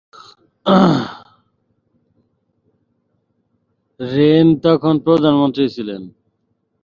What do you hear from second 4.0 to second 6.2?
Rain তখন প্রধানমন্ত্রী ছিলেন।